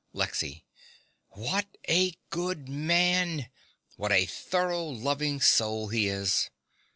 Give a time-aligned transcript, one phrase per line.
[0.13, 0.65] LEXY.
[1.29, 3.51] What a good man!
[3.97, 6.49] What a thorough, loving soul he is!